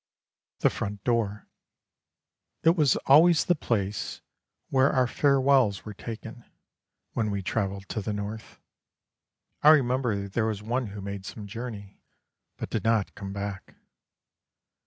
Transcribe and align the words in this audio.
THE 0.61 0.71
FRONT 0.71 1.03
DOOR 1.03 1.47
It 2.63 2.75
was 2.75 2.95
always 3.05 3.45
the 3.45 3.53
place 3.53 4.21
where 4.69 4.91
our 4.91 5.05
farewells 5.05 5.85
were 5.85 5.93
taken, 5.93 6.43
When 7.13 7.29
we 7.29 7.43
travelled 7.43 7.87
to 7.89 8.01
the 8.01 8.11
north. 8.11 8.59
I 9.61 9.69
remember 9.69 10.27
there 10.27 10.47
was 10.47 10.63
one 10.63 10.87
who 10.87 11.01
made 11.01 11.27
some 11.27 11.45
journey, 11.45 12.01
But 12.57 12.71
did 12.71 12.83
not 12.83 13.13
come 13.13 13.31
back. 13.31 13.75